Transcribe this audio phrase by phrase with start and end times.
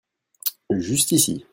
[0.79, 1.45] Juste ici.